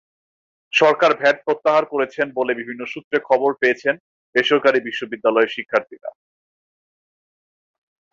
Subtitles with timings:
[0.73, 3.95] সরকার VAT প্রত্যাহার করেছেন বলে বিভিন্ন সূত্রে খবর পেয়েছেন
[4.35, 6.09] বেসরকারি বিশ্ববিদ্যালয়ের শিক্ষার্থীরা।